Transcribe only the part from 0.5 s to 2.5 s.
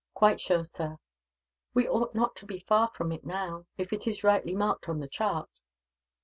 sir." "We ought not to